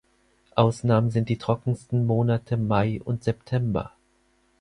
[0.55, 3.91] Ausnahmen sind die trockensten Monate Mai und September.